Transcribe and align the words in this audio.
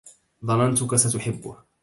ظننتك 0.45 0.95
ستحبه. 0.95 1.57